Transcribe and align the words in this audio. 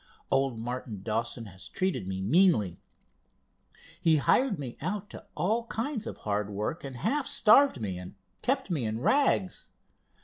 Old 0.31 0.57
Martin 0.57 1.03
Dawson 1.03 1.45
has 1.45 1.69
treated 1.69 2.07
me 2.07 2.23
meanly. 2.23 2.79
He 4.01 4.17
hired 4.17 4.57
me 4.57 4.75
out 4.81 5.11
to 5.11 5.23
all 5.35 5.67
kinds 5.67 6.07
of 6.07 6.17
hard 6.17 6.49
work, 6.49 6.83
and 6.83 6.95
half 6.97 7.27
starved 7.27 7.79
me, 7.79 7.99
and 7.99 8.15
kept 8.41 8.71
me 8.71 8.83
in 8.83 8.99
rags. 8.99 9.67